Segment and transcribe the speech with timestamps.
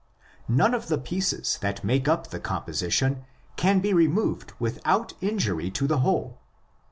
[0.49, 3.23] None of the pieces that make up the composition
[3.55, 6.39] can be removed without injury to the whole.